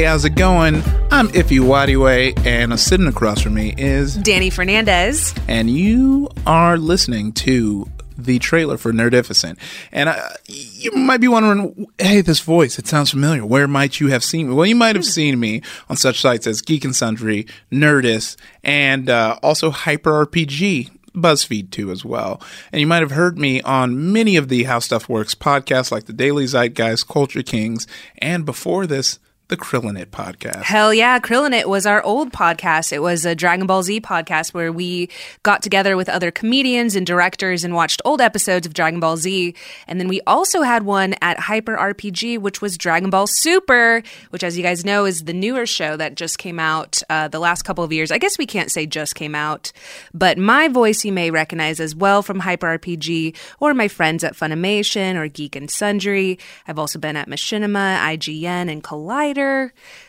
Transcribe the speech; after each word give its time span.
how's 0.00 0.24
it 0.24 0.36
going? 0.36 0.76
I'm 1.10 1.28
Ify 1.28 1.60
Nwadiwe, 1.60 2.46
and 2.46 2.72
a 2.72 2.78
sitting 2.78 3.06
across 3.06 3.42
from 3.42 3.52
me 3.52 3.74
is 3.76 4.16
Danny 4.16 4.48
Fernandez. 4.48 5.34
And 5.48 5.68
you 5.68 6.30
are 6.46 6.78
listening 6.78 7.32
to 7.34 7.86
the 8.16 8.38
trailer 8.38 8.78
for 8.78 8.92
Nerdificent. 8.92 9.58
And 9.92 10.08
uh, 10.08 10.30
you 10.46 10.92
might 10.92 11.20
be 11.20 11.28
wondering, 11.28 11.88
hey, 11.98 12.22
this 12.22 12.40
voice, 12.40 12.78
it 12.78 12.86
sounds 12.86 13.10
familiar. 13.10 13.44
Where 13.44 13.68
might 13.68 14.00
you 14.00 14.08
have 14.08 14.24
seen 14.24 14.48
me? 14.48 14.54
Well, 14.54 14.64
you 14.64 14.76
might 14.76 14.96
have 14.96 15.04
seen 15.04 15.38
me 15.38 15.60
on 15.90 15.98
such 15.98 16.22
sites 16.22 16.46
as 16.46 16.62
Geek 16.62 16.86
and 16.86 16.96
Sundry, 16.96 17.46
Nerdist, 17.70 18.36
and 18.64 19.10
uh, 19.10 19.38
also 19.42 19.70
Hyper 19.70 20.24
RPG. 20.24 20.90
BuzzFeed 21.14 21.70
too 21.70 21.90
as 21.90 22.02
well. 22.02 22.40
And 22.72 22.80
you 22.80 22.86
might 22.86 23.02
have 23.02 23.10
heard 23.10 23.38
me 23.38 23.60
on 23.60 24.14
many 24.14 24.36
of 24.36 24.48
the 24.48 24.64
How 24.64 24.78
Stuff 24.78 25.10
Works 25.10 25.34
podcasts 25.34 25.92
like 25.92 26.06
the 26.06 26.14
Daily 26.14 26.46
Zeitgeist, 26.46 27.06
Culture 27.06 27.42
Kings, 27.42 27.86
and 28.16 28.46
before 28.46 28.86
this, 28.86 29.18
the 29.52 29.58
Krillinit 29.58 30.06
podcast. 30.06 30.62
Hell 30.62 30.94
yeah, 30.94 31.18
Krillinit 31.18 31.66
was 31.66 31.84
our 31.84 32.02
old 32.04 32.32
podcast. 32.32 32.90
It 32.90 33.00
was 33.00 33.26
a 33.26 33.34
Dragon 33.34 33.66
Ball 33.66 33.82
Z 33.82 34.00
podcast 34.00 34.54
where 34.54 34.72
we 34.72 35.10
got 35.42 35.60
together 35.60 35.94
with 35.94 36.08
other 36.08 36.30
comedians 36.30 36.96
and 36.96 37.06
directors 37.06 37.62
and 37.62 37.74
watched 37.74 38.00
old 38.06 38.22
episodes 38.22 38.66
of 38.66 38.72
Dragon 38.72 38.98
Ball 38.98 39.18
Z. 39.18 39.54
And 39.86 40.00
then 40.00 40.08
we 40.08 40.22
also 40.26 40.62
had 40.62 40.84
one 40.84 41.16
at 41.20 41.38
Hyper 41.38 41.76
RPG, 41.76 42.38
which 42.38 42.62
was 42.62 42.78
Dragon 42.78 43.10
Ball 43.10 43.26
Super, 43.26 44.02
which, 44.30 44.42
as 44.42 44.56
you 44.56 44.62
guys 44.62 44.86
know, 44.86 45.04
is 45.04 45.24
the 45.24 45.34
newer 45.34 45.66
show 45.66 45.98
that 45.98 46.14
just 46.14 46.38
came 46.38 46.58
out 46.58 47.02
uh, 47.10 47.28
the 47.28 47.38
last 47.38 47.60
couple 47.60 47.84
of 47.84 47.92
years. 47.92 48.10
I 48.10 48.16
guess 48.16 48.38
we 48.38 48.46
can't 48.46 48.72
say 48.72 48.86
just 48.86 49.14
came 49.14 49.34
out, 49.34 49.70
but 50.14 50.38
my 50.38 50.68
voice 50.68 51.04
you 51.04 51.12
may 51.12 51.30
recognize 51.30 51.78
as 51.78 51.94
well 51.94 52.22
from 52.22 52.38
Hyper 52.38 52.78
RPG 52.78 53.36
or 53.60 53.74
my 53.74 53.88
friends 53.88 54.24
at 54.24 54.32
Funimation 54.32 55.16
or 55.16 55.28
Geek 55.28 55.56
and 55.56 55.70
Sundry. 55.70 56.38
I've 56.66 56.78
also 56.78 56.98
been 56.98 57.16
at 57.16 57.28
Machinima, 57.28 57.98
IGN, 57.98 58.72
and 58.72 58.82
Collider. 58.82 59.41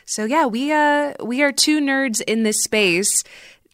So 0.05 0.25
yeah, 0.25 0.45
we 0.45 0.71
uh 0.71 1.13
we 1.23 1.41
are 1.43 1.51
two 1.51 1.79
nerds 1.79 2.21
in 2.21 2.43
this 2.43 2.63
space, 2.63 3.23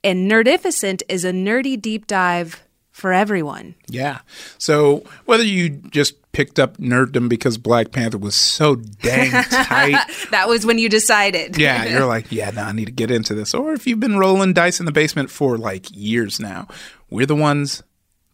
and 0.03 0.29
Nerdificent 0.29 1.02
is 1.09 1.25
a 1.25 1.31
nerdy 1.31 1.79
deep 1.79 2.07
dive 2.07 2.63
for 2.91 3.13
everyone. 3.13 3.75
Yeah. 3.87 4.19
So 4.57 5.03
whether 5.25 5.43
you 5.43 5.69
just 5.69 6.15
picked 6.31 6.59
up 6.59 6.77
nerddom 6.77 7.27
because 7.27 7.57
Black 7.57 7.91
Panther 7.91 8.17
was 8.17 8.35
so 8.35 8.75
dang 8.75 9.31
tight. 9.49 9.97
that 10.31 10.47
was 10.47 10.65
when 10.65 10.77
you 10.77 10.89
decided. 10.89 11.57
yeah, 11.57 11.85
you're 11.85 12.05
like, 12.05 12.31
yeah, 12.31 12.52
no, 12.52 12.63
I 12.63 12.71
need 12.71 12.85
to 12.85 12.91
get 12.91 13.09
into 13.09 13.33
this. 13.33 13.53
Or 13.53 13.73
if 13.73 13.87
you've 13.87 13.99
been 13.99 14.19
rolling 14.19 14.53
dice 14.53 14.80
in 14.80 14.85
the 14.85 14.91
basement 14.91 15.31
for 15.31 15.57
like 15.57 15.87
years 15.91 16.39
now, 16.39 16.67
we're 17.09 17.25
the 17.25 17.35
ones 17.35 17.81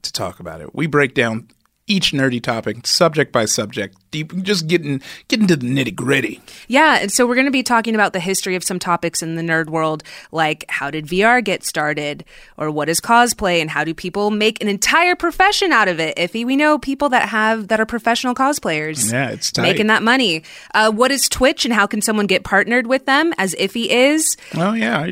to 0.02 0.12
talk 0.12 0.40
about 0.40 0.62
it. 0.62 0.76
We 0.76 0.88
break 0.88 1.14
down 1.14 1.48
each 1.88 2.12
nerdy 2.12 2.42
topic, 2.42 2.86
subject 2.88 3.32
by 3.32 3.46
subject, 3.46 3.96
deep, 4.16 4.44
just 4.44 4.68
getting 4.68 5.02
getting 5.28 5.48
to 5.48 5.56
the 5.58 5.68
nitty 5.68 5.94
gritty. 5.94 6.42
Yeah, 6.68 7.00
and 7.02 7.12
so 7.12 7.28
we're 7.28 7.36
going 7.36 7.46
to 7.46 7.52
be 7.52 7.64
talking 7.64 7.96
about 7.96 8.14
the 8.14 8.20
history 8.20 8.56
of 8.56 8.64
some 8.64 8.80
topics 8.80 9.22
in 9.22 9.36
the 9.36 9.42
nerd 9.42 9.68
world, 9.68 10.04
like 10.32 10.64
how 10.70 10.90
did 10.90 11.06
VR 11.06 11.44
get 11.44 11.66
started, 11.66 12.24
or 12.58 12.72
what 12.72 12.88
is 12.88 13.02
cosplay, 13.02 13.60
and 13.60 13.70
how 13.70 13.84
do 13.84 13.94
people 13.94 14.32
make 14.32 14.62
an 14.62 14.70
entire 14.70 15.16
profession 15.16 15.74
out 15.74 15.90
of 15.90 16.00
it? 16.00 16.18
If 16.18 16.34
we 16.34 16.56
know 16.56 16.78
people 16.78 17.10
that 17.10 17.30
have 17.30 17.68
that 17.68 17.80
are 17.80 17.86
professional 17.86 18.34
cosplayers, 18.34 19.12
yeah, 19.12 19.32
it's 19.32 19.52
tight. 19.52 19.64
making 19.64 19.88
that 19.88 20.02
money. 20.02 20.44
Uh, 20.74 20.92
what 20.92 21.12
is 21.12 21.28
Twitch, 21.28 21.66
and 21.66 21.74
how 21.74 21.86
can 21.86 22.02
someone 22.02 22.26
get 22.26 22.44
partnered 22.44 22.88
with 22.88 23.06
them? 23.06 23.34
As 23.38 23.54
Ify 23.56 23.88
is. 23.88 24.38
Well, 24.56 24.78
yeah, 24.78 25.08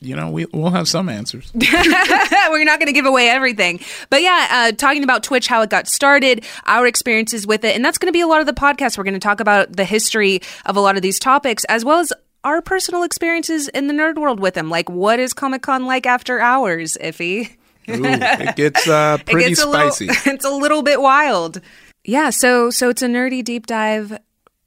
you 0.00 0.16
know, 0.16 0.30
we, 0.30 0.46
we'll 0.46 0.70
have 0.70 0.88
some 0.88 1.08
answers. 1.08 1.52
we're 1.54 2.64
not 2.64 2.80
going 2.80 2.86
to 2.86 2.92
give 2.92 3.06
away 3.06 3.28
everything, 3.28 3.80
but 4.10 4.20
yeah, 4.20 4.48
uh, 4.50 4.72
talking 4.72 5.04
about 5.04 5.22
Twitch, 5.22 5.46
how 5.46 5.62
it 5.62 5.70
got 5.70 5.86
started, 5.86 6.44
our 6.66 6.86
experiences 6.86 7.46
with 7.46 7.62
it, 7.62 7.76
and 7.76 7.84
that's 7.84 7.98
going 7.98 8.08
to 8.08 8.12
be 8.12 8.20
a 8.20 8.26
lot 8.26 8.40
of 8.40 8.47
the 8.48 8.60
podcast. 8.60 8.98
We're 8.98 9.04
going 9.04 9.14
to 9.14 9.20
talk 9.20 9.38
about 9.38 9.76
the 9.76 9.84
history 9.84 10.40
of 10.66 10.76
a 10.76 10.80
lot 10.80 10.96
of 10.96 11.02
these 11.02 11.20
topics, 11.20 11.64
as 11.64 11.84
well 11.84 12.00
as 12.00 12.12
our 12.42 12.60
personal 12.62 13.04
experiences 13.04 13.68
in 13.68 13.86
the 13.86 13.94
nerd 13.94 14.16
world 14.16 14.40
with 14.40 14.54
them. 14.54 14.70
Like, 14.70 14.88
what 14.88 15.20
is 15.20 15.32
Comic 15.32 15.62
Con 15.62 15.86
like 15.86 16.06
after 16.06 16.40
hours, 16.40 16.96
Ify? 17.00 17.56
Ooh, 17.90 18.04
it 18.04 18.56
gets 18.56 18.88
uh, 18.88 19.18
pretty 19.24 19.44
it 19.44 19.48
gets 19.50 19.62
spicy. 19.62 20.06
Little, 20.06 20.22
it's 20.32 20.44
a 20.44 20.50
little 20.50 20.82
bit 20.82 21.00
wild. 21.00 21.60
Yeah, 22.04 22.30
so 22.30 22.70
so 22.70 22.88
it's 22.88 23.02
a 23.02 23.06
nerdy 23.06 23.42
deep 23.44 23.66
dive 23.66 24.18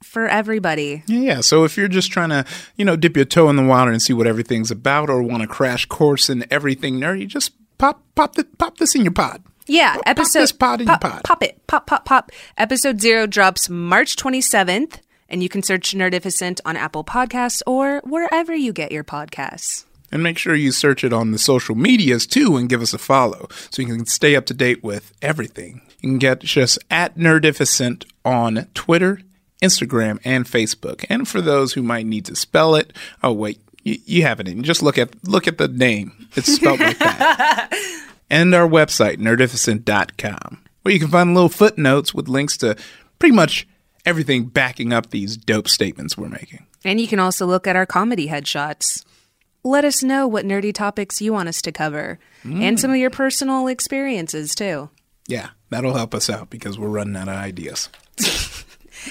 for 0.03 0.27
everybody. 0.27 1.03
Yeah, 1.07 1.41
so 1.41 1.63
if 1.63 1.77
you're 1.77 1.87
just 1.87 2.11
trying 2.11 2.29
to, 2.29 2.45
you 2.75 2.85
know, 2.85 2.95
dip 2.95 3.15
your 3.15 3.25
toe 3.25 3.49
in 3.49 3.55
the 3.55 3.63
water 3.63 3.91
and 3.91 4.01
see 4.01 4.13
what 4.13 4.27
everything's 4.27 4.71
about 4.71 5.09
or 5.09 5.21
want 5.21 5.43
a 5.43 5.47
crash 5.47 5.85
course 5.85 6.29
in 6.29 6.45
everything 6.51 6.99
nerdy, 6.99 7.27
just 7.27 7.53
pop 7.77 8.03
pop 8.15 8.35
the, 8.35 8.43
pop 8.57 8.77
this 8.77 8.95
in 8.95 9.03
your 9.03 9.13
pod. 9.13 9.43
Yeah, 9.67 9.95
pop, 9.95 10.03
episode 10.05 10.39
pop 10.39 10.43
this 10.43 10.51
pod 10.51 10.81
in 10.81 10.87
pop, 10.87 11.01
pod. 11.01 11.23
Pop 11.23 11.43
it. 11.43 11.67
Pop 11.67 11.87
pop 11.87 12.05
pop. 12.05 12.31
Episode 12.57 12.99
0 13.01 13.27
drops 13.27 13.69
March 13.69 14.15
27th 14.15 14.99
and 15.29 15.41
you 15.41 15.49
can 15.49 15.63
search 15.63 15.93
Nerdificent 15.93 16.59
on 16.65 16.75
Apple 16.75 17.03
Podcasts 17.03 17.61
or 17.65 18.01
wherever 18.03 18.53
you 18.53 18.73
get 18.73 18.91
your 18.91 19.03
podcasts. 19.03 19.85
And 20.11 20.21
make 20.21 20.37
sure 20.37 20.53
you 20.55 20.73
search 20.73 21.05
it 21.05 21.13
on 21.13 21.31
the 21.31 21.37
social 21.39 21.73
medias 21.73 22.27
too 22.27 22.57
and 22.57 22.67
give 22.67 22.81
us 22.81 22.93
a 22.93 22.97
follow 22.97 23.47
so 23.69 23.81
you 23.81 23.87
can 23.87 24.05
stay 24.05 24.35
up 24.35 24.45
to 24.47 24.53
date 24.53 24.83
with 24.83 25.13
everything. 25.21 25.81
You 26.01 26.09
can 26.09 26.17
get 26.17 26.39
just 26.39 26.77
at 26.91 27.17
Nerdificent 27.17 28.05
on 28.25 28.67
Twitter, 28.73 29.21
Instagram, 29.61 30.19
and 30.25 30.45
Facebook. 30.45 31.05
And 31.09 31.27
for 31.27 31.39
those 31.39 31.73
who 31.73 31.81
might 31.81 32.05
need 32.05 32.25
to 32.25 32.35
spell 32.35 32.75
it, 32.75 32.91
oh 33.23 33.31
wait, 33.31 33.61
you, 33.83 33.99
you 34.05 34.23
have 34.23 34.41
it 34.41 34.49
in. 34.49 34.63
Just 34.63 34.83
look 34.83 34.97
at 34.97 35.11
look 35.23 35.47
at 35.47 35.57
the 35.57 35.69
name. 35.69 36.27
It's 36.35 36.53
spelled 36.53 36.81
like 36.81 36.99
that. 36.99 37.69
And 38.31 38.55
our 38.55 38.67
website, 38.67 39.17
nerdificent.com, 39.17 40.63
where 40.83 40.93
you 40.93 41.01
can 41.01 41.09
find 41.09 41.33
little 41.33 41.49
footnotes 41.49 42.13
with 42.13 42.29
links 42.29 42.55
to 42.57 42.77
pretty 43.19 43.35
much 43.35 43.67
everything 44.05 44.45
backing 44.45 44.93
up 44.93 45.09
these 45.09 45.35
dope 45.35 45.67
statements 45.67 46.17
we're 46.17 46.29
making. 46.29 46.65
And 46.85 47.01
you 47.01 47.09
can 47.09 47.19
also 47.19 47.45
look 47.45 47.67
at 47.67 47.75
our 47.75 47.85
comedy 47.85 48.29
headshots. 48.29 49.03
Let 49.65 49.83
us 49.83 50.01
know 50.01 50.29
what 50.29 50.45
nerdy 50.45 50.73
topics 50.73 51.21
you 51.21 51.33
want 51.33 51.49
us 51.49 51.61
to 51.63 51.73
cover 51.73 52.19
mm. 52.45 52.61
and 52.61 52.79
some 52.79 52.89
of 52.89 52.95
your 52.95 53.09
personal 53.09 53.67
experiences 53.67 54.55
too. 54.55 54.89
Yeah, 55.27 55.49
that'll 55.69 55.93
help 55.93 56.15
us 56.15 56.29
out 56.29 56.49
because 56.49 56.79
we're 56.79 56.87
running 56.87 57.17
out 57.17 57.27
of 57.27 57.35
ideas. 57.35 57.89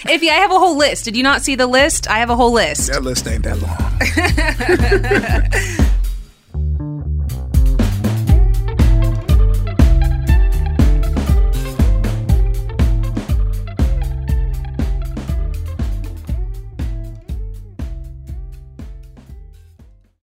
If 0.05 0.23
I 0.23 0.27
have 0.27 0.53
a 0.53 0.59
whole 0.59 0.77
list. 0.77 1.05
Did 1.05 1.17
you 1.17 1.25
not 1.25 1.43
see 1.43 1.57
the 1.57 1.67
list? 1.67 2.09
I 2.09 2.19
have 2.19 2.31
a 2.31 2.37
whole 2.37 2.53
list. 2.53 2.93
That 2.93 3.03
list 3.03 3.27
ain't 3.27 3.43
that 3.43 3.61
long. 3.61 3.81